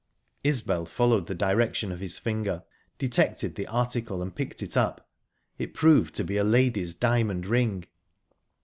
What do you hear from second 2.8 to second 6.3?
detected the article, and picked it up. It proved to